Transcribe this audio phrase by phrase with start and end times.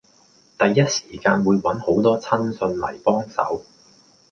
[0.57, 3.61] 第一時間會搵好多親信嚟幫手